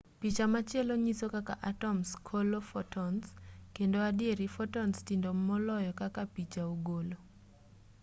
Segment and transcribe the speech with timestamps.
[0.19, 3.23] picha machielo nyiso kaka atoms kolo fotons
[3.75, 7.15] kendo adieri fotons tindo moloyo kaka picha ogole